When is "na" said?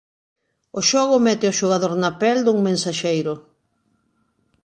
2.01-2.11